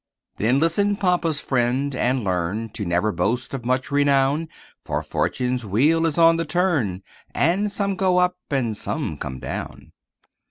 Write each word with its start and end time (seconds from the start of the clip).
Then 0.37 0.57
listen, 0.57 0.95
pompous 0.95 1.39
friend, 1.39 1.93
and 1.93 2.23
learn 2.23 2.69
To 2.69 2.85
never 2.85 3.11
boast 3.11 3.53
of 3.53 3.63
much 3.63 3.91
renown, 3.91 4.49
For 4.83 5.03
fortune's 5.03 5.63
wheel 5.63 6.07
is 6.07 6.17
on 6.17 6.37
the 6.37 6.43
turn, 6.45 7.03
And 7.35 7.71
some 7.71 7.95
go 7.95 8.17
up 8.17 8.39
and 8.49 8.75
some 8.75 9.15
come 9.17 9.37
down. 9.37 9.91